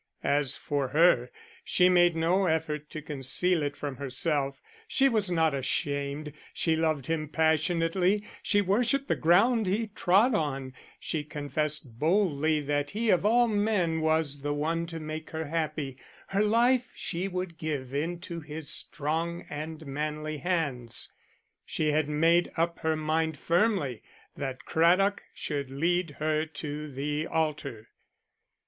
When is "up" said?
22.57-22.79